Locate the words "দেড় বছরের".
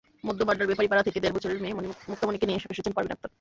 1.19-1.61